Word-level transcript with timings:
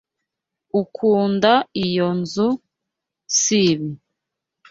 Ukunda 0.81 1.51
iyo 1.85 2.07
nzu, 2.19 2.47
sibi? 3.39 3.89